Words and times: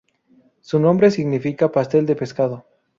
Su 0.61 0.79
nombre 0.79 1.11
significa 1.11 1.71
pastel 1.71 2.07
de 2.07 2.15
pescado""'. 2.15 2.65